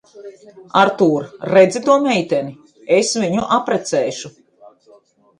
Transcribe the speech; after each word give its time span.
Artūr, 0.83 1.25
redzi 1.49 1.81
to 1.87 1.97
meiteni? 2.05 2.53
Es 2.95 3.11
viņu 3.25 3.43
apprecēšu. 3.59 4.33